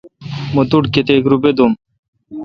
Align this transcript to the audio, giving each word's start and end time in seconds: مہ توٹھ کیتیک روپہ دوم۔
مہ 0.53 0.63
توٹھ 0.69 0.87
کیتیک 0.93 1.23
روپہ 1.31 1.51
دوم۔ 1.57 1.71